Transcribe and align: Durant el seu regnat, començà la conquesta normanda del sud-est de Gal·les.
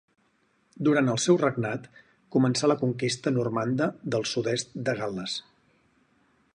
Durant 0.87 1.11
el 1.15 1.19
seu 1.25 1.37
regnat, 1.41 1.85
començà 2.37 2.71
la 2.73 2.77
conquesta 2.81 3.35
normanda 3.39 3.91
del 4.17 4.27
sud-est 4.35 4.77
de 4.89 4.97
Gal·les. 5.03 5.41